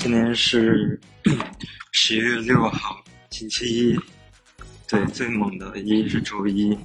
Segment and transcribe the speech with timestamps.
[0.00, 0.98] 今天是
[1.92, 4.00] 十一月六号，星期一。
[4.88, 6.76] 对，最猛的一是周一。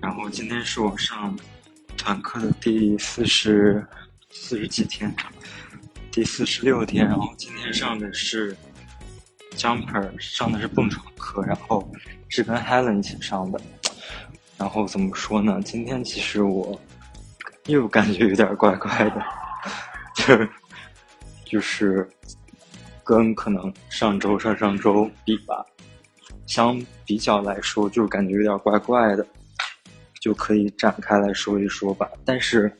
[0.00, 1.36] 然后今天是我上
[1.96, 3.84] 团课的第四十
[4.30, 5.12] 四十几天，
[6.12, 7.04] 第四十六天。
[7.04, 8.56] 然后今天上的是
[9.56, 11.90] Jumper，上的是蹦床课，然后
[12.28, 13.60] 是跟 Helen 一起上的。
[14.56, 15.60] 然后怎么说呢？
[15.64, 16.80] 今天其实我
[17.66, 19.20] 又感觉有点怪怪的，
[20.14, 20.48] 就是
[21.52, 22.08] 就是
[23.04, 25.62] 跟可能上周、上上周比吧。
[26.46, 29.26] 相比较来说，就感觉有点怪怪的，
[30.18, 32.08] 就可以展开来说一说吧。
[32.24, 32.72] 但是，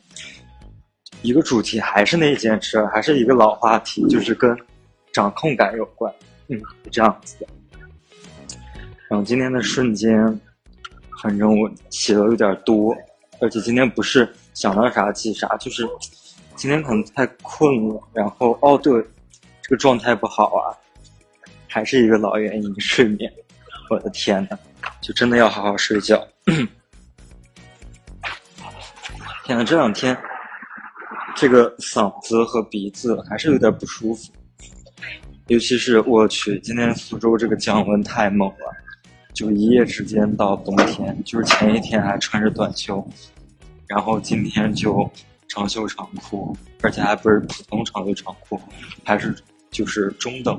[1.21, 4.57] 一个主题还是那件事，还是一个老话题，就是跟
[5.13, 6.11] 掌控感有关。
[6.49, 6.59] 嗯，
[6.91, 7.47] 这样子的。
[9.11, 10.41] 然后今天的瞬间，
[11.23, 12.97] 反正我写的有点多，
[13.39, 15.87] 而且今天不是想到啥记啥，就是
[16.57, 18.01] 今天可能太困了。
[18.13, 18.93] 然后，哦对，
[19.63, 20.73] 这个状态不好啊，
[21.69, 23.33] 还是一个老原因，睡眠。
[23.91, 24.59] 我的天呐，
[25.01, 26.27] 就真的要好好睡觉。
[29.45, 30.17] 天呐，这两天
[31.35, 34.33] 这个嗓子和鼻子还是有点不舒服，
[35.49, 38.75] 尤其是我去，今天苏州这个降温太猛了，
[39.35, 43.07] 就一夜之间到冬天，就是前一天还穿着短袖，
[43.87, 45.11] 然后今天就
[45.53, 48.59] 长袖长裤，而且还不是普通长袖长裤，
[49.05, 49.35] 还是
[49.71, 50.59] 就是中等。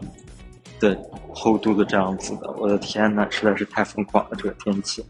[0.80, 1.00] 的
[1.34, 4.36] 厚度的这样子的，我的天呐，实在是太疯狂了！
[4.36, 5.02] 这个天气，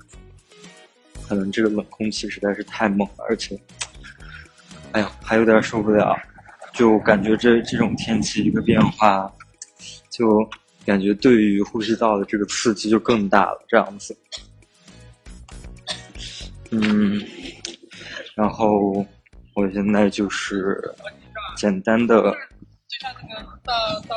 [1.28, 3.60] 可能这个冷空气实在是太猛了，而且，
[4.92, 6.16] 哎呀，还有点受不了，
[6.76, 9.34] 就感觉这这种天气一个变化，
[10.12, 10.48] 就
[10.86, 14.16] 感觉对于呼吸道的这个刺激就更大了，这样子。
[16.70, 17.20] 嗯，
[18.36, 19.04] 然后
[19.54, 20.82] 我现在就是
[21.56, 22.36] 简单的。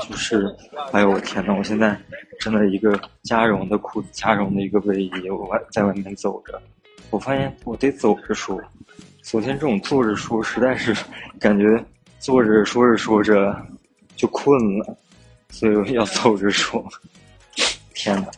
[0.09, 0.55] 就是，
[0.93, 1.55] 哎呦我天呐！
[1.57, 1.99] 我现在
[2.39, 6.61] 真的一个加绒的裤子，加绒的一个卫衣，我外在外面走着，
[7.11, 8.61] 我发现我得走着说。
[9.23, 10.95] 昨天这种坐着说，实在是
[11.41, 11.83] 感觉
[12.21, 13.57] 坐着说着说着
[14.15, 14.97] 就困了，
[15.51, 16.85] 所以要走着说。
[17.95, 18.29] 天呐，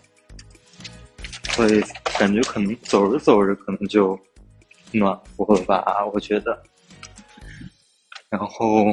[1.51, 1.83] 所以
[2.19, 4.19] 感觉可能走着走着可能就
[4.93, 5.85] 暖和了吧？
[6.15, 6.63] 我觉得。
[8.31, 8.87] 然后。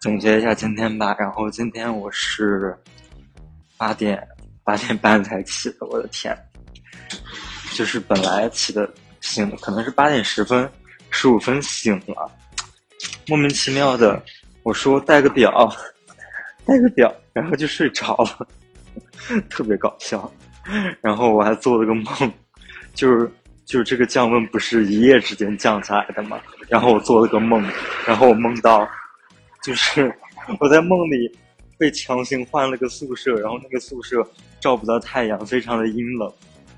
[0.00, 2.76] 总结一下今天吧，然后今天我是
[3.78, 4.22] 八点
[4.62, 6.36] 八点半才起的，我的天，
[7.72, 10.70] 就是本来起的醒，可能是八点十分
[11.10, 12.30] 十五分醒了，
[13.26, 14.22] 莫名其妙的，
[14.62, 15.74] 我说带个表，
[16.66, 18.46] 带个表，然后就睡着了，
[19.48, 20.30] 特别搞笑，
[21.00, 22.32] 然后我还做了个梦，
[22.94, 23.30] 就是
[23.64, 27.64] 就是这个降温不是一夜之间降下来的嘛，然后我做了个梦，
[28.06, 28.86] 然后我梦到。
[29.62, 30.14] 就是
[30.60, 31.38] 我在梦里
[31.78, 34.22] 被强行换了个宿舍，然后那个宿舍
[34.60, 36.30] 照不到太阳，非常的阴冷，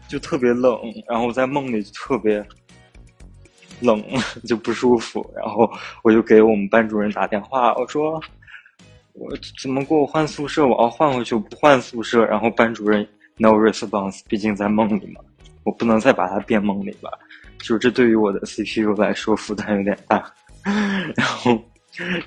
[0.08, 0.78] 就特别冷。
[1.08, 2.46] 然后我在梦里就特别
[3.80, 4.00] 冷，
[4.46, 5.28] 就不舒服。
[5.34, 5.68] 然后
[6.04, 8.22] 我就给我们班主任打电话，我说
[9.14, 10.64] 我怎么给我换宿舍？
[10.64, 12.24] 我要换回去，我不换宿舍。
[12.24, 13.04] 然后班主任
[13.36, 15.20] no response，毕竟在梦里嘛，
[15.66, 17.10] 我不能再把它变梦里吧。
[17.58, 20.32] 就这对于我的 CPU 来说负担有点大。
[21.14, 21.62] 然后。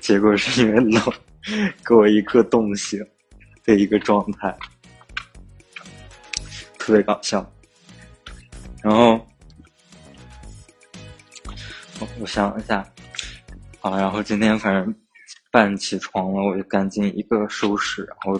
[0.00, 1.00] 结果是因为冷，
[1.86, 2.98] 给我一个冻醒
[3.64, 4.52] 的一个状态，
[6.76, 7.48] 特别搞笑。
[8.82, 9.24] 然后，
[12.00, 12.78] 我我想一下，
[13.80, 14.92] 啊，然后今天反正
[15.52, 18.36] 半起床了，我就赶紧一个收拾，然后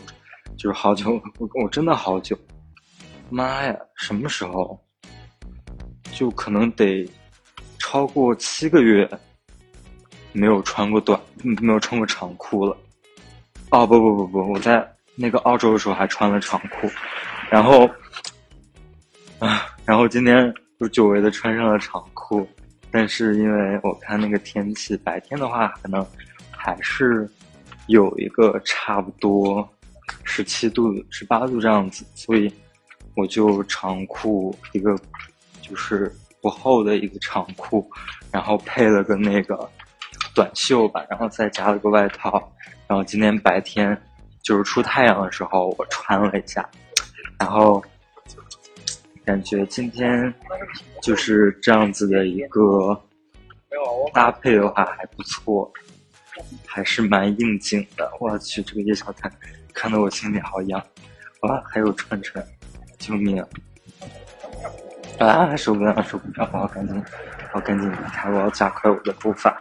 [0.59, 2.37] 就是好久，我我真的好久，
[3.31, 4.77] 妈呀，什么时候？
[6.13, 7.09] 就可能得
[7.79, 9.09] 超过七个月。
[10.33, 12.77] 没有穿过短，没有穿过长裤了。
[13.71, 16.89] 哦不不不不，我在那个澳洲的时候还穿了长裤，
[17.51, 17.85] 然后
[19.41, 22.47] 啊，然后今天就久违的穿上了长裤，
[22.93, 26.07] 但是因为我看那个天气，白天的话可能
[26.49, 27.29] 还是
[27.89, 29.69] 有一个差不多
[30.23, 32.53] 十七度、十八度这样子，所以
[33.17, 34.97] 我就长裤一个
[35.71, 36.13] 就是
[36.43, 37.89] 不厚的一个长裤，
[38.31, 39.71] 然后配了个那个。
[40.33, 42.53] 短袖吧，然后再加了个外套，
[42.87, 44.01] 然后今天白天
[44.43, 46.67] 就是出太阳的时候我穿了一下，
[47.37, 47.83] 然后
[49.25, 50.33] 感觉今天
[51.03, 52.97] 就是这样子的一个
[54.15, 55.71] 搭配的话还不错，
[56.65, 58.09] 还是蛮应景的。
[58.21, 59.29] 我去，这个叶小太
[59.75, 60.81] 看得我心里好痒，
[61.41, 62.47] 哇，还有串串，
[62.99, 63.45] 救命！
[65.21, 67.05] 啊，受不了，受不了，我要赶紧，
[67.53, 69.55] 我要赶紧离开，我要加快我的步伐。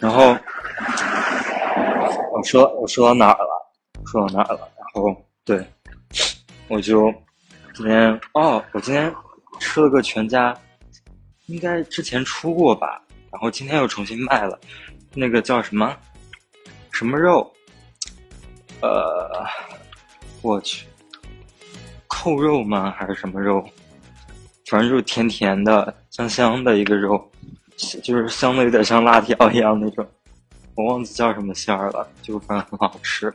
[0.00, 0.36] 然后
[2.32, 3.72] 我说我说到哪儿了？
[4.04, 4.68] 说到哪儿了？
[4.76, 5.64] 然后对，
[6.66, 7.12] 我就
[7.72, 9.14] 今天哦，我今天
[9.60, 10.52] 吃了个全家，
[11.46, 13.00] 应该之前出过吧，
[13.30, 14.58] 然后今天又重新卖了，
[15.14, 15.96] 那个叫什么
[16.90, 17.48] 什么肉？
[18.82, 19.46] 呃，
[20.42, 20.84] 我去，
[22.14, 22.94] 扣肉吗？
[22.96, 23.62] 还是什么肉？
[24.70, 27.30] 反正就是甜甜的、香香的一个肉，
[28.02, 30.06] 就是香的有点像辣条一样那种。
[30.76, 33.34] 我忘记叫什么馅儿了，就反正很好吃，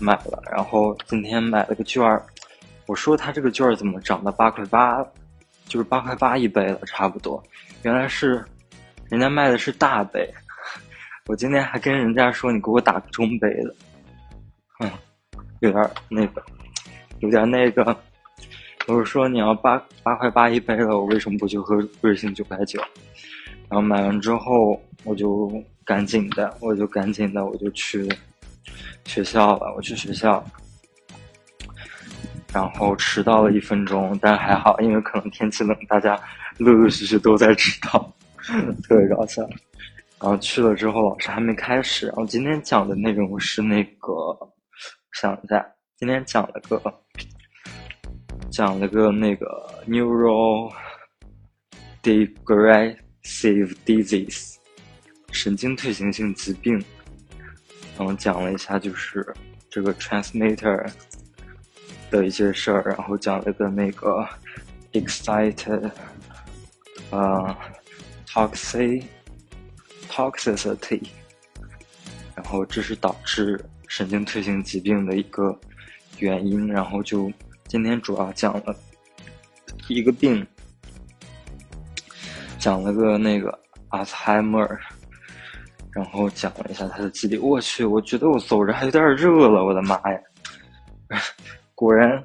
[0.00, 0.42] 买了。
[0.50, 2.24] 然后今天买了个券儿，
[2.86, 5.04] 我说他这个券儿怎么涨到八块八，
[5.66, 7.42] 就是八块八一杯了，差不多。
[7.82, 8.44] 原来是
[9.08, 10.28] 人家卖的是大杯，
[11.26, 13.74] 我今天还跟人家说你给我打个中杯的，
[14.80, 14.90] 嗯，
[15.60, 16.42] 有点那个，
[17.20, 17.96] 有点那个。
[18.86, 22.80] 我是说你要八八块八一杯了，我为什么不去喝瑞幸九百九？
[23.68, 25.50] 然后买完之后，我就。
[25.86, 28.08] 赶紧的，我就赶紧的，我就去
[29.04, 29.72] 学校了。
[29.76, 30.44] 我去学校，
[32.52, 36.20] 然后迟到了一分钟，但还好，因为可能天气冷，大家
[36.58, 38.12] 陆陆续续都在迟到，
[38.88, 39.42] 特别搞笑。
[40.20, 42.08] 然后去了之后，老师还没开始。
[42.08, 44.12] 然后今天讲的内容是那个，
[45.12, 45.64] 想一下，
[45.98, 46.78] 今天讲了个，
[48.50, 49.46] 讲了个那个
[49.88, 50.70] neural
[52.02, 54.56] degressive disease。
[55.32, 56.78] 神经退行性疾病，
[57.96, 59.26] 然后讲了一下就是
[59.70, 60.86] 这个 transmitter
[62.10, 64.22] 的一些事儿，然后讲了个那个
[64.92, 65.90] excited，
[67.10, 67.56] 呃
[68.28, 69.02] ，toxic
[70.10, 71.08] toxicity，
[72.34, 73.58] 然后这是导致
[73.88, 75.58] 神经退行疾病的一个
[76.18, 77.30] 原因，然后就
[77.66, 78.74] 今天主要讲了
[79.88, 80.46] 一个病，
[82.58, 83.58] 讲了个那个
[83.90, 84.76] Alzheimer。
[85.92, 90.20] 然后讲了一下他的记忆，我去，我觉得我走着还有点热了，我的妈呀！
[91.74, 92.22] 果然，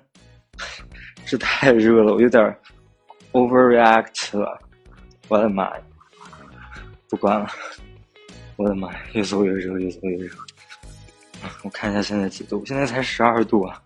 [1.26, 2.58] 这太热了，我有点
[3.32, 4.60] overreact 了，
[5.30, 5.84] 我的妈呀！
[7.10, 7.50] 不管了，
[8.58, 10.36] 我的妈呀，越走越热，越走越热。
[11.64, 13.82] 我看一下现在几度，现在才十二度啊！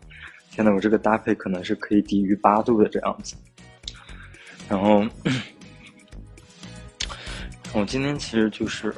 [0.51, 3.35] 天呐，我这个搭配可能是可以低于八度的这样子。
[4.69, 5.05] 然后，
[7.73, 8.93] 我今天其实就是。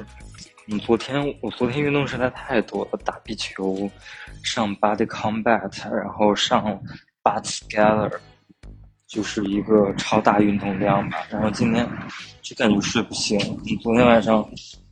[0.70, 3.90] 嗯，昨天我昨天运动实在太多了，打壁球，
[4.44, 6.78] 上 Body Combat，然后上
[7.22, 8.12] Butt Scaler，
[9.06, 11.26] 就是一个超大运动量吧。
[11.30, 11.88] 然后今天
[12.42, 13.38] 就感觉睡不醒。
[13.80, 14.42] 昨天晚上，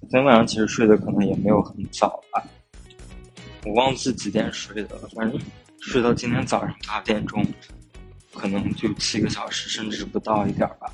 [0.01, 2.43] 昨天晚上其实睡的可能也没有很早吧，
[3.67, 5.41] 我忘记几点睡的了，反正
[5.81, 7.45] 睡到今天早上八点钟，
[8.33, 10.91] 可能就七个小时，甚至不到一点吧。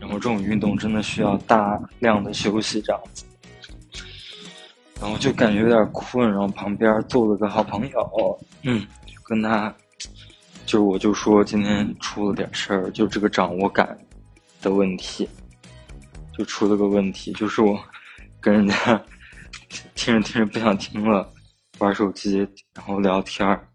[0.00, 3.24] 然后这种运动真的需要大量的休息，这样子。
[5.00, 9.74] 然后就感觉有点困，然后旁边坐了个好朋友，嗯，就跟他，
[10.64, 13.98] 就我就说今天出了点事儿，就这个掌握感
[14.62, 15.28] 的问题，
[16.38, 17.78] 就出了个问题，就是我
[18.40, 19.02] 跟人家
[19.94, 21.28] 听着听着不想听了，
[21.82, 22.38] 玩手机，
[22.74, 23.68] 然后聊天儿，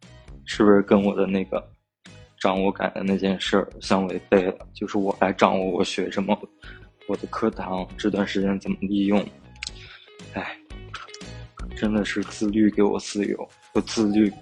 [0.45, 1.61] 是不是跟我的那个
[2.39, 4.67] 掌握感的那件事儿相违背了？
[4.73, 6.37] 就是我来掌握我学什么，
[7.07, 9.23] 我的课堂这段时间怎么利用，
[10.33, 10.57] 哎。
[11.75, 14.33] 真的是自律给我自由，不自律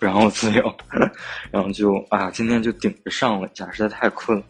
[0.00, 0.76] 不让我自由，
[1.52, 4.44] 然后就啊，今天就顶着上了一下，实在太困了。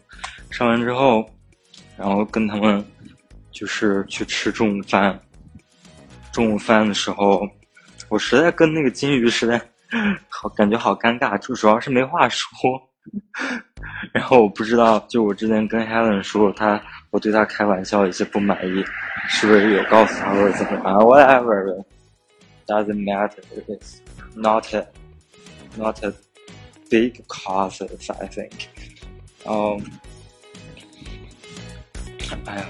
[0.49, 1.29] 上完之后，
[1.95, 2.83] 然后跟他们
[3.51, 5.19] 就是去吃中午饭。
[6.31, 7.47] 中午饭的时候，
[8.09, 9.59] 我实在跟那个金鱼实在
[10.29, 12.49] 好感觉好尴尬，就主要是没话说。
[14.11, 18.83] 然后我不知道，就我之前跟 Helen 说他，我对他开玩笑一些不满意，
[19.29, 21.83] 是不是有告诉他或者怎么样？Whatever。
[22.67, 23.41] doesn't matter.
[23.69, 23.99] It's
[24.35, 24.85] not a
[25.77, 26.11] not a
[26.89, 28.67] big causes, I think.
[29.45, 29.81] Um,
[32.45, 32.65] 哎呀，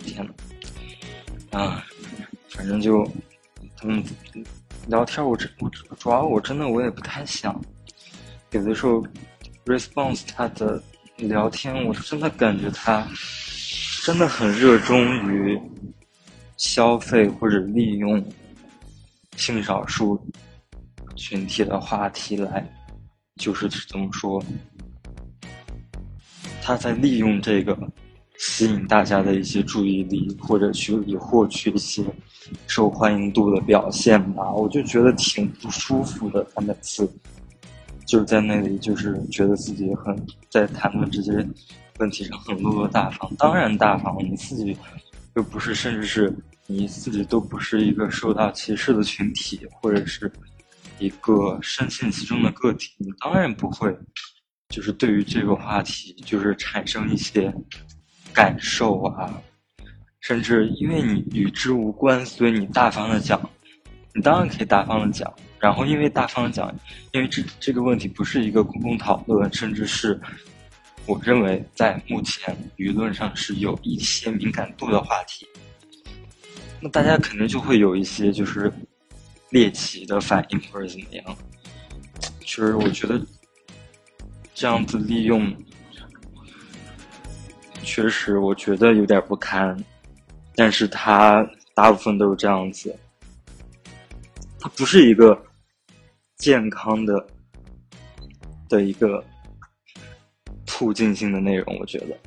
[0.02, 1.84] 天呐，啊，
[2.54, 3.06] 反正就
[3.76, 4.02] 他们
[4.88, 5.68] 聊天，我真我
[5.98, 7.60] 主要我真的我也不太想，
[8.50, 9.06] 有的时候
[9.66, 10.82] response 他的
[11.18, 13.06] 聊天，我真的感觉他
[14.02, 15.60] 真的很热衷于。
[16.56, 18.24] 消费或者利用
[19.36, 20.24] 性少数
[21.16, 22.64] 群体的话题来，
[23.34, 24.42] 就是怎么说？
[26.62, 27.76] 他在利用这个
[28.38, 32.04] 吸引大家的一些注意力，或者去以获取一些
[32.66, 34.50] 受欢迎度的表现吧。
[34.52, 36.46] 我就觉得挺不舒服的。
[36.54, 37.08] 他每次
[38.06, 40.14] 就在那里，就是觉得自己很
[40.50, 41.46] 在谈论这些
[41.98, 43.30] 问题上很落落大方。
[43.36, 44.76] 当然大方，你自己。
[45.36, 46.32] 又不是，甚至是
[46.68, 50.30] 你自己都不是一个受到歧视的群体，或者是
[51.00, 53.92] 一个深陷其中的个体，你当然不会，
[54.68, 57.52] 就是对于这个话题，就是产生一些
[58.34, 59.32] 感受啊，
[60.20, 63.40] 甚至因为你与之无关，所以你大方的讲，
[64.14, 65.32] 你当然可以大方的讲。
[65.58, 66.70] 然后因为大方讲，
[67.12, 70.20] 因为这这个问题不是一个公共讨论，甚至是。
[71.06, 75.46] 我认为，在目前舆论上是有一些敏感度的话题，
[76.80, 78.72] 那大家肯定就会有一些就是
[79.50, 81.36] 猎奇的反应或者怎么样。
[82.40, 83.20] 其实我觉得
[84.54, 85.54] 这样子利用，
[87.84, 89.76] 确实我觉得有点不堪，
[90.56, 92.98] 但是他大部分都是这样子，
[94.58, 95.40] 它不是一个
[96.36, 97.26] 健康的
[98.68, 99.24] 的一个。
[100.66, 102.18] 促进性的内容，我觉得，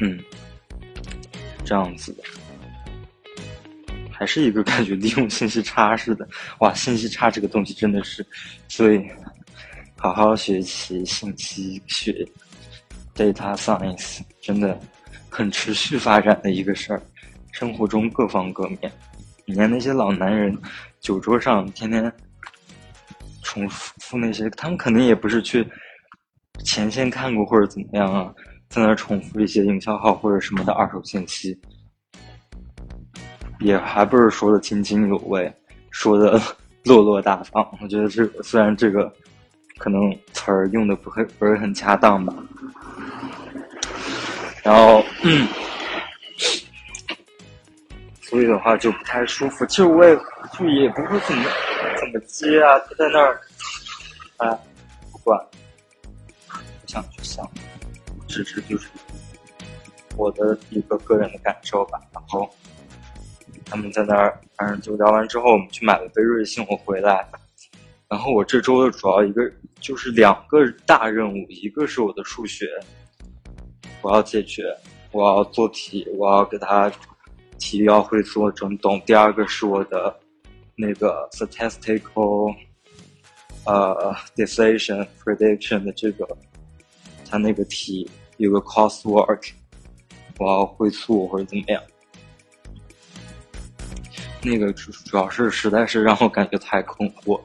[0.00, 0.18] 嗯，
[1.64, 2.24] 这样子的，
[4.10, 6.28] 还是一个感觉利用信息差似的。
[6.58, 8.26] 哇，信息差这个东西真的是，
[8.66, 9.00] 所以
[9.96, 12.26] 好好学习信息学
[13.14, 14.78] ，data science 真的
[15.28, 17.02] 很持续发展的一个事儿。
[17.52, 18.90] 生活中各方各面，
[19.44, 20.56] 你看那些老男人，
[21.00, 22.12] 酒桌上天天
[23.42, 25.66] 重复那些，他们肯定也不是去。
[26.64, 28.32] 前线看过或者怎么样啊，
[28.68, 31.58] 在那重复一些营销号或者什么的二手信息，
[33.58, 35.52] 也还不是说的津津有味，
[35.90, 36.40] 说的
[36.84, 37.66] 落落大方。
[37.80, 39.12] 我觉得这虽然这个
[39.78, 40.00] 可能
[40.32, 42.32] 词儿用的不会不是很恰当吧，
[44.62, 45.04] 然后，
[48.20, 49.66] 所以的话就不太舒服。
[49.66, 50.16] 其实我也
[50.56, 51.44] 就也不会怎么
[52.00, 53.40] 怎么接啊，就在那儿，
[54.38, 54.58] 哎，
[55.10, 55.38] 不管。
[56.48, 57.50] 不想去想，
[58.28, 58.86] 只是就是
[60.16, 61.98] 我的一个个人的感受吧。
[62.12, 62.48] 然后
[63.64, 67.26] 他们在那儿，反正就聊完之后，我们去买了杯瑞幸，我回来。
[68.08, 69.50] 然后我这周的主要一个
[69.80, 72.66] 就是两个大任务，一个是我的数学，
[74.02, 74.76] 我要解决，
[75.12, 76.92] 我要做题，我要给他
[77.58, 79.00] 题要会做整懂。
[79.06, 80.18] 第二个是我的
[80.74, 82.54] 那个 statistical
[83.64, 86.28] 呃 decision prediction 的这个。
[87.30, 89.52] 他那个题有个 coursework，
[90.38, 91.82] 我要会做或者怎么样？
[94.42, 97.40] 那个主主要是实在是让我感觉太困惑，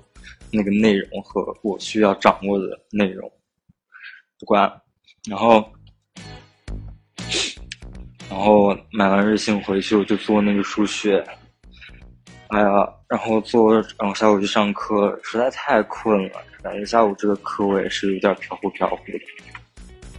[0.52, 3.32] 那个内容和我需要掌握的内容，
[4.40, 4.70] 不管。
[5.30, 5.72] 然后，
[8.38, 11.26] 然后买完日信回去，我就做那个数学。
[12.50, 19.20] 哎呀，然后做，然后下午去上课，实在太困了，感觉下午这个课我也是有点飘忽飘忽的。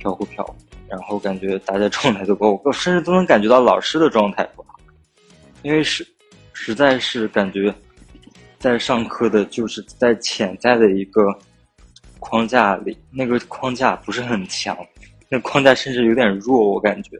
[0.01, 0.57] 飘忽飘忽，
[0.89, 4.75] 然后感觉大家状态都不好，我甚至都能感觉到老师的状态不好，
[5.63, 6.05] 因为是
[6.53, 7.73] 实在是感觉
[8.59, 11.23] 在上课的就是在潜在的一个
[12.19, 14.77] 框架里，那个框架不是很强，
[15.29, 17.11] 那框架甚至有点弱，我感觉。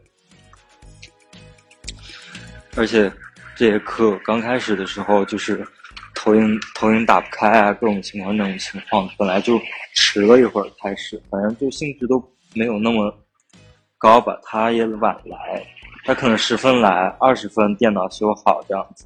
[2.79, 3.11] 而且
[3.57, 5.67] 这节课刚开始的时候就是
[6.15, 9.59] 投影投影打不开啊，各种情况那种情况，本来就
[9.95, 12.23] 迟了一会儿开始，反正就兴致都。
[12.55, 13.15] 没有那么
[13.99, 15.63] 高吧，他也晚来，
[16.03, 19.05] 他可能十分来，二十分电脑修好这样子，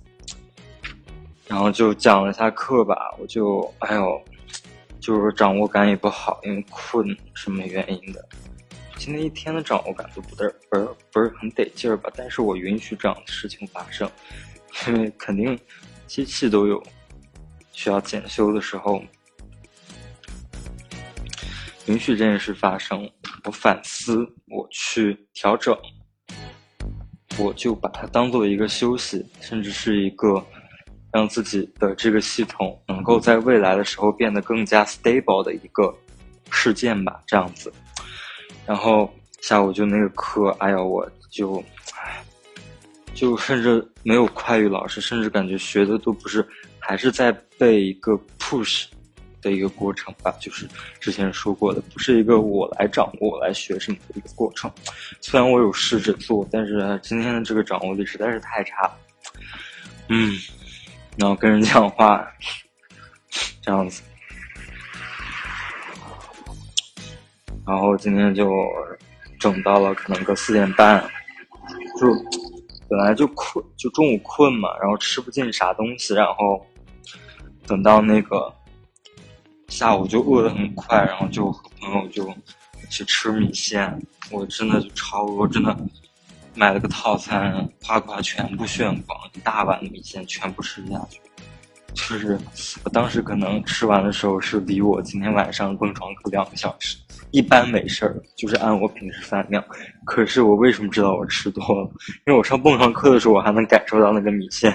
[1.45, 4.21] 然后就讲了一下课吧，我就哎呦，
[5.01, 8.25] 就是掌握感也不好，因为困什么原因的，
[9.03, 14.09] 今天一天的掌握感都不得不是不是很得劲儿吧，但是我允许这样的事情发生，
[14.87, 15.59] 因为肯定
[16.07, 16.81] 机器都有
[17.73, 19.03] 需要检修的时候。
[21.87, 23.11] 允许这件事发生，
[23.43, 25.77] 我反思，我去调整，
[27.37, 30.41] 我就把它当做一个休息，甚至是一个
[31.11, 35.93] 让自己的这个系统能够在未来的时候变得更加 stable 的一个
[36.51, 37.69] 事件吧，这样子。
[38.65, 41.63] 然后下午就那个课，哎呀，我就，
[43.13, 46.45] 就甚至没有快语老师，甚至感觉学的都不是，
[46.79, 48.85] 还是在背一个 push。
[49.41, 50.65] 的一个过程吧，就是
[51.01, 54.71] 之前说过的，不是一个我来掌握、我来学什么的一个过程。
[55.19, 58.89] 虽然我有试着做，但是今天的这个掌握力实在是太差。
[60.07, 60.39] 嗯，
[61.17, 62.25] 然后跟人讲话
[63.61, 64.01] 这样子，
[67.65, 68.51] 然后今天就
[69.39, 71.03] 整到了可能个四点半，
[71.99, 72.07] 就
[72.89, 76.65] 本来就困，就中午困嘛，然后吃不进啥东西，然后
[77.65, 78.53] 等到那个。
[79.69, 82.31] 下午就饿得很快，然后就和朋友就
[82.91, 85.75] 去吃米线，我真的就超饿，真的
[86.53, 91.19] 买了个套餐，夸夸全部炫光，一大碗米线全部吃下去。
[91.95, 92.39] 就是
[92.83, 96.97] 我当时可能吃完的时候是离我今天晚上蹦床可两个小时，
[97.33, 99.61] 一般没事儿，就是按我平时饭量。
[100.05, 101.91] 可是我为什么知道我吃多了？
[102.27, 104.71] 因为我上蹦床课的时候，我还能感受到那个米线，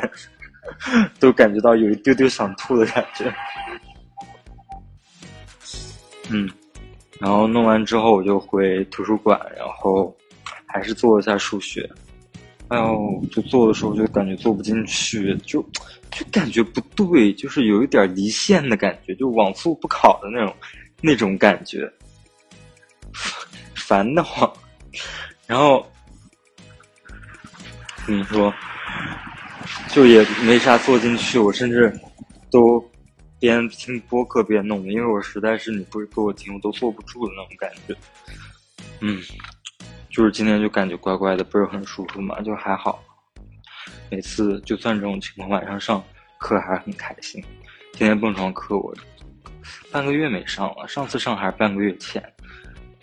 [1.20, 3.32] 都感觉到有一丢丢想吐的感觉。
[6.30, 6.50] 嗯，
[7.20, 10.12] 然后弄完之后我就回图书馆，然后
[10.66, 11.88] 还是做了一下数学。
[12.66, 15.62] 哎呦，就做的时候就感觉做不进去，就
[16.10, 20.52] 就感觉不对，就是有一点离线的感觉，就往复不考的那种
[21.00, 21.90] 那种感觉，
[23.74, 24.52] 烦得慌。
[25.46, 25.86] 然后
[28.04, 28.52] 怎么说，
[29.88, 31.92] 就也没啥做进去，我甚至
[32.50, 32.82] 都
[33.38, 37.96] 边听播客边弄的，因为我实在是你不是给我听，我都坐不住的那种感觉。
[39.00, 39.22] 嗯。
[40.10, 43.00] 就是今天就感觉怪怪的，不是很舒服嘛，就还好。
[44.10, 46.02] 每次就算这种情况，晚上上
[46.38, 47.40] 课还是很开心。
[47.92, 48.92] 今天蹦床课我
[49.92, 52.20] 半个月没上了，上次上还是半个月前。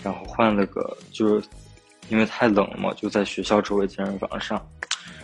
[0.05, 1.47] 然后换了个，就是
[2.09, 4.63] 因为太冷了嘛，就在学校周围健身房上。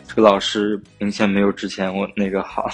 [0.08, 2.68] 这个老师明显没有之前我那个好。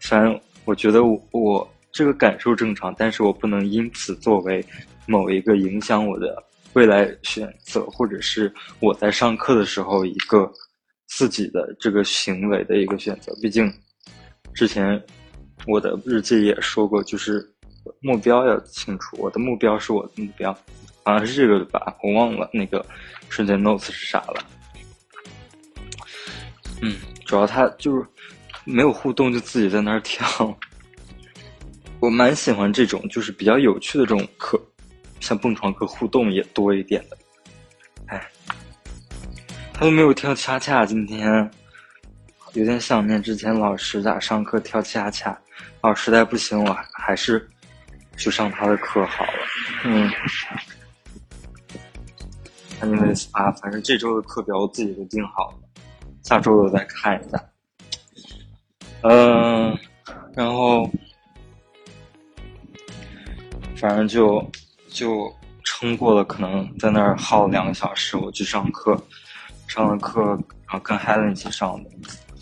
[0.00, 4.62] 虽然我觉得我我这个感受正常，但是我不能因此作为
[5.06, 6.42] 某一个影响我的。
[6.72, 10.52] 未来选择，或者是我在上课的时候一个
[11.06, 13.34] 自己的这个行为的一个选择。
[13.40, 13.72] 毕竟
[14.52, 15.02] 之前
[15.66, 17.42] 我的日记也说过，就是
[18.00, 19.16] 目标要清楚。
[19.18, 20.54] 我的目标是我的目标，
[21.06, 22.84] 好像是这个吧，我忘了那个
[23.28, 24.44] 瞬间 notes 是啥了。
[26.82, 28.04] 嗯，主要他就是
[28.64, 30.26] 没有互动，就自己在那儿跳。
[32.00, 34.60] 我蛮喜欢这种，就是比较有趣的这种课。
[35.20, 37.16] 像蹦床课互动也多一点的，
[38.08, 38.28] 哎，
[39.72, 41.50] 他都没有跳恰恰，今天
[42.52, 45.36] 有点想念之前老师咋上课跳恰恰，
[45.82, 47.48] 哦，实在不行我还是
[48.16, 49.32] 去上他的课好了，
[49.84, 50.10] 嗯，
[52.90, 55.58] 因为啊，反正这周的课表我自己都定好了，
[56.22, 57.44] 下周我再看一下，
[59.02, 59.76] 嗯，
[60.34, 60.90] 然后
[63.76, 64.44] 反正就。
[64.88, 65.30] 就
[65.62, 68.16] 撑过了，可能在那儿耗了两个小时。
[68.16, 68.98] 我去上课，
[69.66, 70.22] 上了课，
[70.64, 71.90] 然后跟 Helen 一起上的。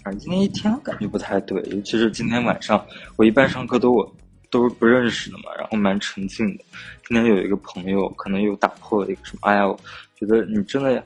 [0.04, 4.16] 反正今天一天感觉不太对，尤其是今天晚上，我一般上课都我
[4.52, 6.64] 都是不认识的嘛，然后蛮沉静的。
[7.08, 9.40] 今天有一个朋友，可能又打破了一个什么？
[9.48, 9.76] 哎呀，我
[10.14, 11.04] 觉得你真的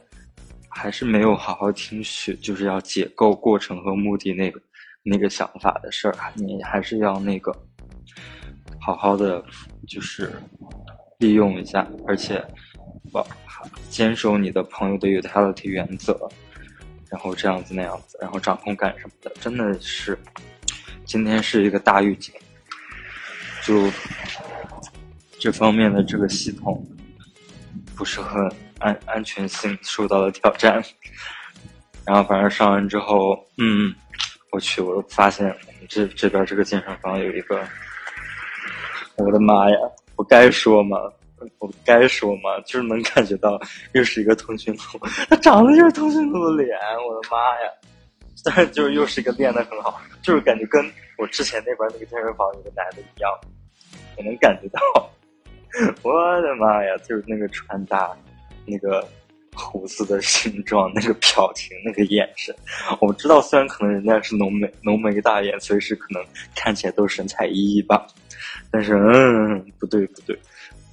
[0.68, 4.60] 还是没有好好听学，就是要解构过程和目的那个
[5.02, 7.52] 那个想法的事儿，你还是要那个
[8.80, 9.44] 好好的，
[9.86, 10.32] 就是。
[11.20, 12.40] 利用一下，而且，
[13.10, 13.20] 不
[13.90, 16.16] 坚守你的朋友的 utility 原则，
[17.10, 20.16] 然后这样子那样子，然后掌控感什么的，真的是，
[21.04, 22.32] 今天是一个大预警，
[23.64, 23.90] 就
[25.40, 26.86] 这方面的这个系统
[27.96, 30.82] 不是很安安全性受到了挑战，
[32.06, 33.94] 然后反正上完之后，嗯，
[34.52, 35.54] 我去，我又发现
[35.88, 37.62] 这这边这个健身房有一个，
[39.16, 39.76] 我的妈呀！
[40.16, 40.98] 我该说吗？
[41.58, 42.58] 我该说吗？
[42.66, 43.60] 就是能感觉到
[43.92, 47.70] 又是一个通讯录，他长得就是通讯录的脸，我的妈呀！
[48.44, 50.84] 但是就又是一个练得很好，就是感觉跟
[51.16, 53.30] 我之前那边那个健身房有个男的一样，
[54.16, 55.10] 我能感觉到，
[56.02, 56.96] 我的妈呀！
[56.98, 58.16] 就是那个穿搭，
[58.68, 59.06] 那个
[59.54, 62.54] 胡子的形状，那个表情，那个眼神，
[63.00, 68.06] 我知道虽然可能人家是浓眉浓眉大眼，随时可能看起来都神采奕奕吧。
[68.70, 70.38] 但是，嗯，不对不对，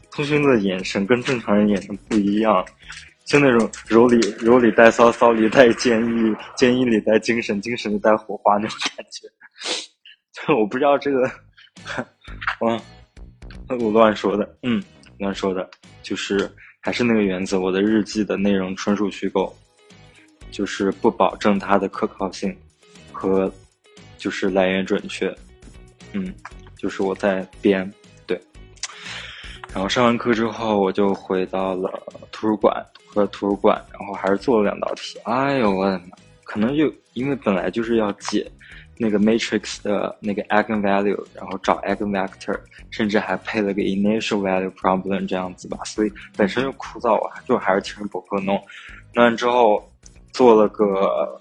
[0.09, 2.65] 通讯的眼神跟正常人眼神不一样，
[3.25, 9.27] 就那种柔里柔里带骚，骚里带坚毅，坚毅里带精神，精神里带火花那种感觉。
[10.53, 11.29] 我不知道这个，
[12.61, 12.81] 我
[13.77, 14.81] 我乱说的，嗯，
[15.19, 15.69] 乱说的，
[16.01, 16.49] 就是
[16.85, 19.51] 还是那个原则，我的日记的内容纯属虚构，
[20.51, 22.55] 就是不保证它的可靠性
[23.11, 23.51] 和
[24.19, 25.35] 就是来源准确，
[26.13, 26.31] 嗯。
[26.77, 27.91] 就是我在编，
[28.27, 28.39] 对，
[29.73, 31.89] 然后上完课之后，我就回到了
[32.31, 35.17] 图书馆和图书馆，然后还是做了两道题。
[35.23, 36.15] 哎呦我的妈！
[36.43, 38.51] 可能就因为本来就是要解
[38.97, 42.59] 那个 matrix 的那个 eigenvalue，然后找 eigenvector，
[42.91, 48.55] 甚至还配了个 initial value problem 这样子吧，所以本身就枯燥啊，就还是听着博客弄。
[49.13, 49.83] 弄完之后
[50.31, 51.39] 做了个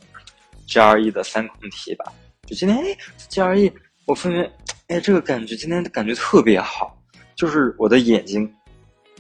[0.69, 2.05] GRE 的三控题吧，
[2.47, 2.97] 就今天哎
[3.29, 3.73] GRE
[4.07, 4.51] 我分别。
[4.89, 6.95] 哎，这个感觉今天的感觉特别好，
[7.35, 8.53] 就是我的眼睛，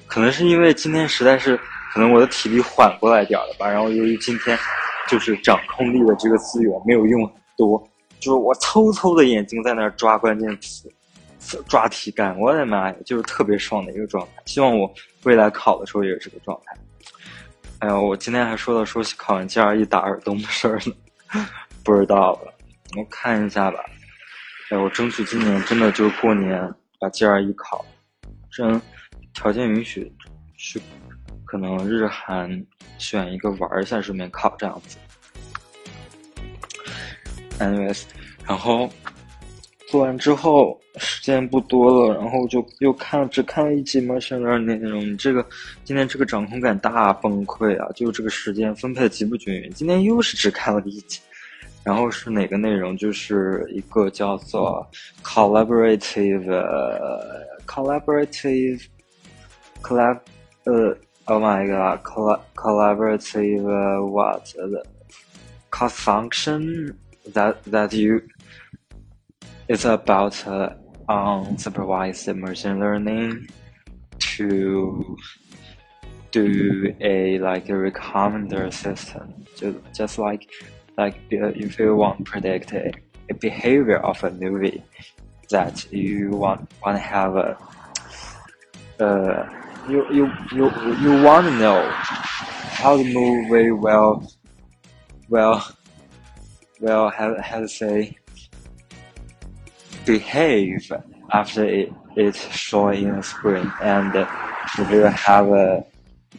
[0.06, 1.58] 可能是因为今天实在是，
[1.90, 3.66] 可能我的体力缓过来点了吧。
[3.66, 4.58] 然后由于今天
[5.08, 7.82] 就是掌控力的这个资源没有用很多，
[8.20, 10.90] 就是我偷偷的眼睛在那儿抓关键词，
[11.68, 14.42] 抓题干，我的妈呀，就是特别爽的一个状态。
[14.46, 14.92] 希望我
[15.24, 16.76] 未来考的时候也是这个状态。
[17.80, 21.46] 哎呀，我今天还说到说考完 GRE 打耳洞的事儿呢，
[21.84, 22.52] 不知道了，
[22.96, 23.78] 我看一下吧。
[24.70, 26.58] 哎，我争取今年真的就过年
[26.98, 27.84] 把 GRE 考，
[28.50, 28.80] 真
[29.34, 30.10] 条件允许
[30.56, 30.80] 去，
[31.44, 32.64] 可能日韩
[32.96, 34.96] 选一个玩一下，顺便考这样子。
[37.58, 38.02] anyways，
[38.46, 38.88] 然后
[39.88, 45.44] 做完之后时间不多了，然后就又看只看了一集嘛，现在内容这个
[45.84, 47.90] 今天这个掌控感大崩溃啊！
[47.94, 51.20] 就这个时间分配极不均匀，今天又是只看了一集。
[51.82, 52.96] 然后是哪个内容？
[52.96, 54.88] 就是一个叫做
[55.22, 56.46] collaborative
[57.66, 58.80] collaborative
[59.82, 60.18] collab
[60.64, 63.62] 呃，Oh my god coll collaborative
[64.10, 64.82] what the
[65.70, 66.94] cost function
[67.32, 68.22] that that you
[69.68, 70.32] it's about
[71.08, 73.48] unsupervised machine learning
[74.18, 75.16] to
[76.30, 79.46] do a like a recommender system.
[79.56, 80.50] Just just like
[80.98, 82.92] like uh, if you want to predict a,
[83.30, 84.82] a, behavior of a movie
[85.50, 87.56] that you want want to have a
[89.00, 89.48] uh,
[89.88, 90.64] you you you
[91.04, 91.80] you want to know
[92.80, 94.26] how the movie will
[95.28, 95.62] will
[96.84, 98.16] will have how to say
[100.04, 100.92] behave
[101.32, 103.72] after it it's shown in the screen.
[103.82, 105.84] And if you have a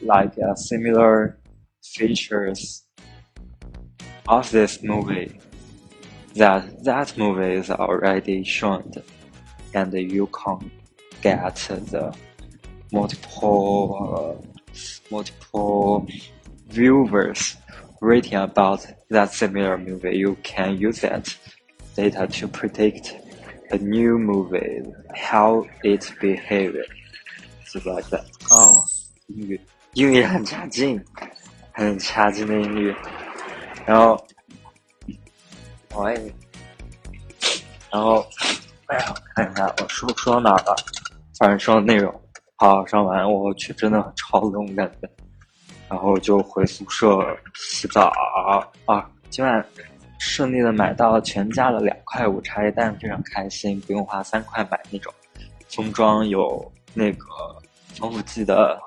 [0.02, 1.38] like a similar
[1.84, 2.84] features
[4.28, 5.40] of this movie
[6.36, 8.92] that that movie is already shown.
[9.74, 10.72] And you can
[11.22, 11.56] get
[11.92, 12.16] the
[12.92, 14.36] multiple uh,
[15.12, 16.08] multiple
[16.70, 17.58] viewers
[18.01, 21.35] rating about that similar movie you can use that
[21.97, 23.15] data to predict
[23.71, 24.83] a new movie
[25.15, 26.87] how it behaves
[27.73, 28.85] just like that 哦
[29.29, 29.61] 英语
[29.95, 31.03] 英语很差劲
[31.73, 32.95] 很差劲的英语
[33.87, 34.25] 然后，
[35.97, 36.15] 喂，
[37.91, 38.25] 然后，
[38.87, 40.77] 哎呀，看一下我说说到哪儿了？
[41.39, 42.13] 反正说的内容，
[42.57, 45.09] 好上完，我去，真的超冷感觉。
[45.90, 48.12] 然后就回宿舍洗澡
[48.88, 49.10] 啊！
[49.30, 49.66] 今晚
[50.20, 55.14] 顺利的买到全家的两块五茶叶蛋，非常开心，不用花三块买那种
[55.70, 57.28] 封装有那个
[57.94, 58.80] 防腐剂的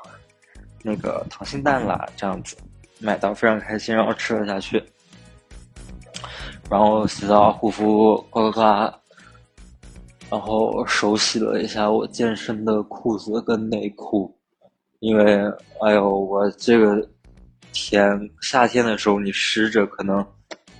[0.82, 2.56] 那个溏心蛋啦，这样子。
[3.00, 4.82] 买到非常开心，然后吃了下去，
[6.68, 8.60] 然后洗澡护肤呱呱呱，
[10.28, 14.36] 然后手洗了一下我健身的裤子跟内裤，
[15.00, 15.24] 因为
[15.82, 17.08] 哎呦我这个
[17.72, 20.26] 天夏天的时候你湿着可能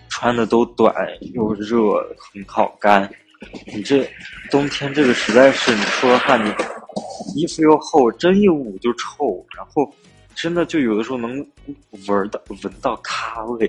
[0.09, 0.94] 穿的都短
[1.35, 3.09] 又热很好干，
[3.74, 4.09] 你这
[4.50, 6.52] 冬天这个实在是你说的话你
[7.35, 9.92] 衣服又厚，真一捂就臭，然后。
[10.40, 11.44] 真的就有的时候能
[12.07, 13.68] 闻到闻到咖味，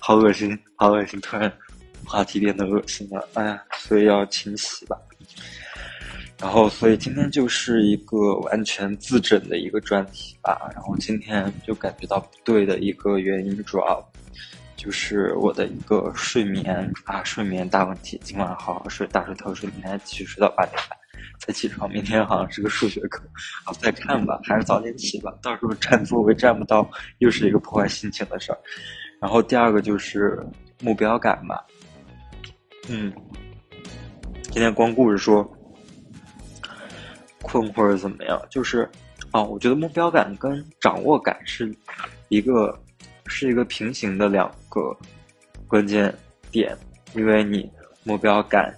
[0.00, 1.20] 好恶心，好恶心！
[1.20, 1.52] 突然
[2.04, 4.98] 话题变得恶心了，哎呀，所以要清洗吧。
[6.44, 10.70] 然后，所以今天就是一个完全自诊的一个专题吧。
[10.74, 14.06] 然后今天就感觉到不对的一个原因，主要
[14.76, 18.20] 就是我的一个睡眠啊，睡眠大问题。
[18.22, 20.98] 今晚好好睡，大睡特睡，明天继续睡到八点半。
[21.38, 23.24] 再起床，明天好像是个数学课，
[23.64, 25.32] 好再看吧，还是早点起吧。
[25.40, 26.86] 到时候占座位占不到，
[27.20, 28.58] 又是一个破坏心情的事儿。
[29.18, 30.46] 然后第二个就是
[30.82, 31.64] 目标感吧，
[32.90, 33.10] 嗯，
[34.42, 35.42] 今天光顾着说
[37.44, 38.90] 困或者怎么样，就是
[39.30, 41.72] 啊，我觉得目标感跟掌握感是
[42.28, 42.76] 一个
[43.26, 44.96] 是一个平行的两个
[45.68, 46.12] 关键
[46.50, 46.76] 点，
[47.14, 47.70] 因为你
[48.02, 48.74] 目标感。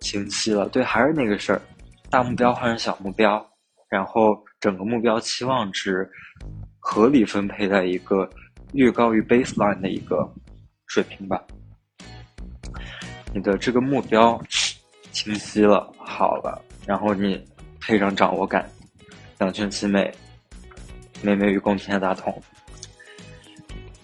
[0.00, 1.60] 清晰了，对，还是那个事儿，
[2.10, 3.42] 大目标换成小目标，
[3.88, 6.06] 然后整个目标期望值
[6.78, 8.28] 合理分配在一个
[8.72, 10.30] 略高于 baseline 的一个
[10.88, 11.42] 水平吧。
[13.32, 14.38] 你的这个目标
[15.10, 17.42] 清晰了，好了，然后你
[17.86, 18.68] 配上掌握感，
[19.38, 20.12] 两全其美，
[21.22, 22.42] 美美与共天下大同。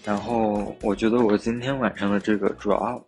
[0.03, 3.03] 然后我觉得我今天晚上的这个主要。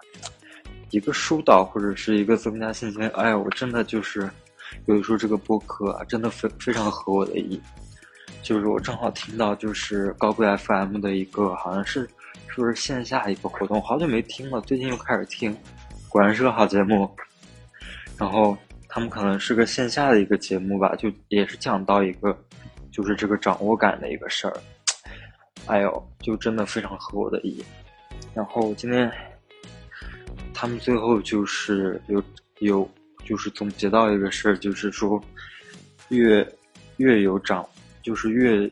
[0.91, 4.29] 一个疏导或者是一个增加信心，哎，我真的就是
[4.85, 7.59] 有的时候这个播客啊，真的非非常合我的意。
[8.43, 12.01] 就是我正好听到，就是高贵 FM 的一个，好像是
[12.47, 15.57] 是不是线下一个活动，好久没听了，最近又开始听，
[16.09, 17.09] 果然是个好节目。
[18.15, 18.55] 然后
[18.93, 22.37] 他们可能是个线下的一个节目吧，就也是讲到一个，
[22.91, 24.53] 就是这个掌握感的一个事儿。
[25.65, 27.65] 哎呦，就真的非常合我的意。
[28.35, 29.11] 然后今天
[30.53, 32.21] 他们最后就是有
[32.59, 32.87] 有
[33.25, 35.19] 就是总结到一个事儿，就是说
[36.09, 36.47] 越
[36.97, 37.67] 越有掌，
[38.03, 38.69] 就是越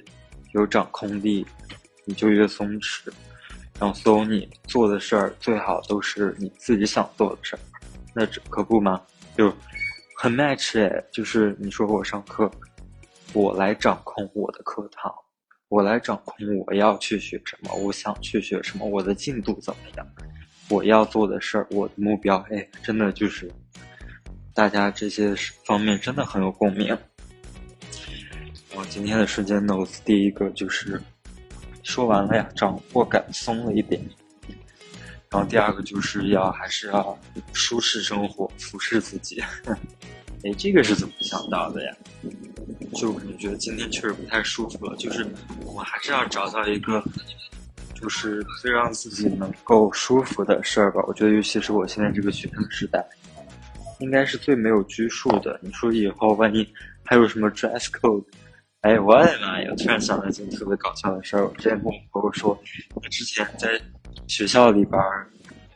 [0.54, 1.44] 有掌控力，
[2.06, 3.10] 你就越松弛。
[3.80, 7.60] 然后所有你做的事儿最好都是你自己想做的事儿，
[8.14, 9.02] 那这可不吗？
[9.36, 9.52] 就
[10.22, 12.48] 很 match 哎，就是你说我上课，
[13.34, 15.12] 我来掌控我的课堂，
[15.68, 16.36] 我来掌控
[16.68, 20.08] 我要去学什么，我想去学什么，我的进度怎么样，
[20.70, 23.52] 我要做的事儿，我的目标，哎，真的就是
[24.54, 25.34] 大家这些
[25.66, 26.96] 方面真的很有共鸣。
[28.76, 31.02] 我今天的时间 notes 第一个就是
[31.82, 34.00] 说完了呀，掌握感松了一点。
[35.32, 37.18] 然后第二个就是要还是要
[37.54, 39.42] 舒适生活，服侍自己。
[40.44, 41.96] 哎，这个是怎么想到的呀？
[42.96, 45.26] 就你觉得今天确实不太舒服了，就是
[45.64, 47.02] 我还是要找到一个，
[47.94, 51.02] 就是最让自己能够舒服的事儿吧。
[51.08, 53.08] 我觉得尤其是我现在这个学生时代，
[54.00, 55.58] 应该是最没有拘束的。
[55.64, 56.68] 你说以后万一
[57.06, 58.26] 还有什么 dress code？
[58.82, 59.68] 哎，我的妈呀！
[59.70, 62.60] 我突然想到一件特别搞笑的事儿，我之前跟我婆婆说，
[62.96, 63.70] 我之前在。
[64.28, 65.02] 学校里边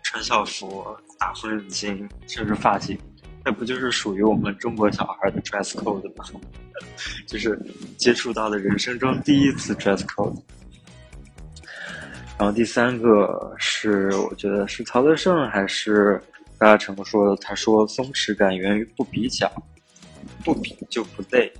[0.04, 0.86] 穿校服、
[1.20, 2.98] 打红领巾，甚至发型，
[3.44, 6.26] 那不就是属于我们中国小孩的 dress code 吗？
[7.28, 7.60] 就是
[7.98, 10.41] 接触到的人生中第一次 dress code。
[12.38, 16.22] 然后第三个是，我觉得是曹德胜还是
[16.58, 17.36] 大家成说的？
[17.41, 19.52] 他说松弛感源于不比较，
[20.44, 21.52] 不比就不累，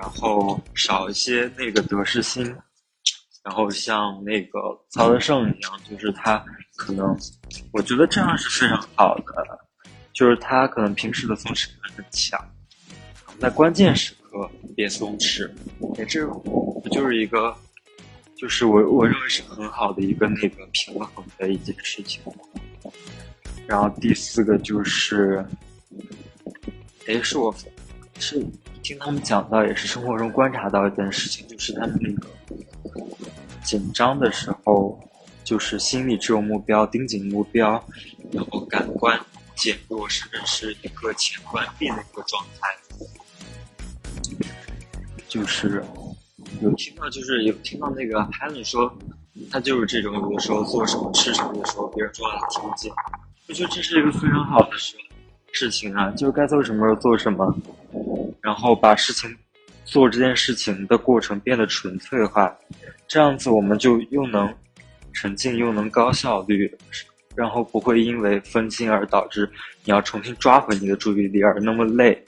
[0.00, 2.54] 然后少一些那个得失心。
[3.44, 4.58] 然后像那个
[4.90, 6.44] 曹德胜一样，就是他
[6.76, 7.16] 可能，
[7.72, 9.24] 我觉得这样是非常好的，
[10.12, 12.38] 就是他可能平时的松弛感很强，
[13.40, 15.50] 在关键时刻别松弛，
[15.96, 16.26] 哎，这
[16.90, 17.56] 就是一个，
[18.36, 22.20] 就是我我认为是很好的一个那个平衡的一件事情。
[23.66, 25.42] 然后第四个就是，
[27.06, 27.54] 哎，是我
[28.18, 28.44] 是
[28.88, 32.26] 听他们讲到，也是生活中观察到一件事情，就是他们那个。
[33.62, 34.98] 紧张的时候，
[35.44, 37.72] 就是心里只有目标，盯紧目标，
[38.32, 39.20] 然后感官
[39.54, 42.70] 减弱，甚至是一个前关闭的一个状态。
[45.28, 45.84] 就是
[46.62, 48.90] 有听到，就是有听到那个 Helen 说，
[49.50, 52.90] 他就是这种，有的时候做什么吃什么的时候，别人说他听不见。
[53.48, 54.96] 我觉得这是一个非常好的事
[55.52, 57.54] 事情啊，就是该做什么时候做什么，
[58.48, 59.36] 然后把事情
[59.84, 62.56] 做这件事情的过程变得纯粹化。
[63.06, 64.50] 这样子我们就又能
[65.12, 66.74] 沉浸又能高效率，
[67.36, 69.46] 然后不会因为分心而导致
[69.84, 72.24] 你要重新抓回你的注意力而那么累，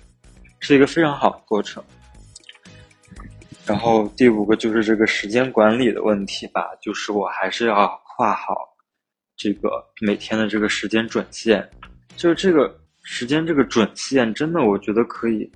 [0.59, 1.83] 是一个非常好的过程。
[3.65, 8.55] 然后第五个就是这个时间管理的问题吧，就是我还是要画好
[9.39, 9.71] 这个
[10.03, 11.67] 每天的这个时间准线，
[12.15, 15.51] 就是这个时间这个准线真的我觉得可以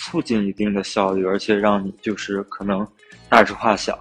[0.00, 2.86] 促进一定的效率，而且让你就是可能
[3.28, 3.98] 大事化小。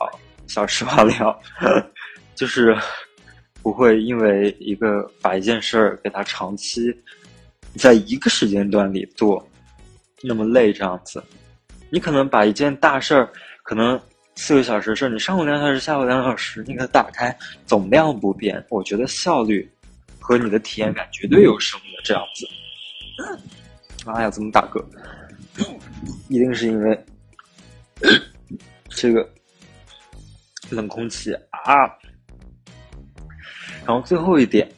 [0.48, 1.40] 小事化了，
[2.34, 2.76] 就是
[3.62, 6.92] 不会因为一个把一件事儿给它长期
[7.76, 9.48] 在一个时间段里做
[10.24, 11.24] 那么累这样子。
[11.92, 13.30] 你可能把一件大事儿，
[13.62, 14.02] 可能
[14.36, 19.72] 四个小时的事儿，你上午两小时，下午两小时，你给它打开，总量不变，我觉得效率
[20.20, 22.48] 和你的体验感绝对有升的这样子。
[24.04, 24.84] 妈呀，怎么打嗝？
[26.28, 27.06] 一定是因为
[28.90, 29.28] 这个。
[30.72, 31.74] 冷空气啊！
[33.84, 34.72] 然后最后一点，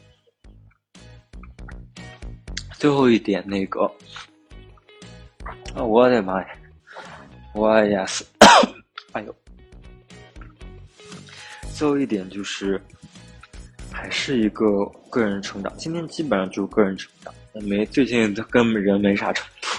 [2.78, 3.80] 最后一点那个，
[5.76, 6.48] 我的妈呀！
[7.52, 8.24] 我也是，
[9.12, 9.36] 哎呦！
[11.74, 12.80] 最后一点就是，
[13.92, 15.70] 还是一个个人成长。
[15.76, 19.78] 今天基本上就是个人成长，没最近跟人没啥冲突，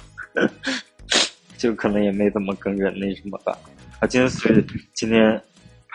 [1.64, 3.58] 就可能也没怎么跟人那什么吧。
[4.02, 5.42] 啊，今天所以今天。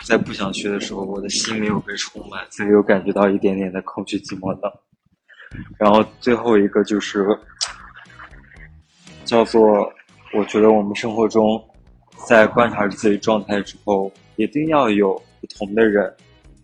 [0.05, 4.71] 在不想去的时候，我的心没有被充满，所以有感觉到一点点的空虚、寂寞、冷。
[5.77, 7.27] 然后最后一个就是
[9.25, 9.91] 叫做，
[10.33, 11.61] 我觉得我们生活中
[12.25, 16.09] 在观察着自己状态之后，一定要有不同的人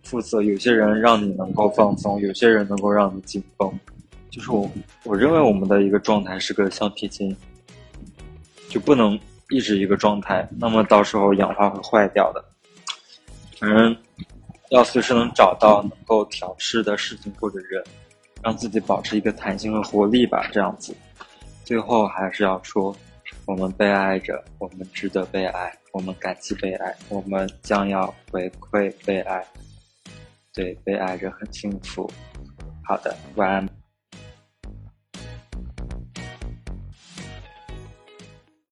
[0.03, 0.41] 负责。
[0.41, 3.69] 有些人让你能够放松，有些人能够让你紧绷。
[4.29, 4.71] 就是我，
[5.03, 7.35] 我认为我们的一个状态是个橡皮筋，
[8.75, 9.17] 就不能
[9.51, 12.43] 一直一个状态，那么到时候氧化会坏掉的。
[13.57, 13.95] 反正
[14.69, 17.81] 要随时能找到能够调试的事情或者人，
[18.43, 20.49] 让自己保持一个弹性和活力吧。
[20.51, 20.93] 这样子，
[21.63, 22.93] 最后还是要说，
[23.45, 29.41] 我们被爱着，我们值得被爱，我们感激被爱，我们将要回馈被爱。
[30.53, 32.11] 对，被爱着很幸福。
[32.83, 33.84] 好的，晚安。